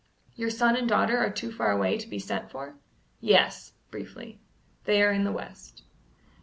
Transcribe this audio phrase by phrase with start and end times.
[0.35, 2.73] "Your son and daughter are too far away to be sent for?"
[3.19, 4.39] "Yes" briefly
[4.85, 5.83] "they are in the west."